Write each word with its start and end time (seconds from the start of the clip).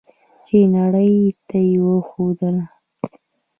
چې 0.45 0.57
نړۍ 0.75 1.13
ته 1.47 1.57
یې 1.69 1.75
وښودله. 1.85 2.63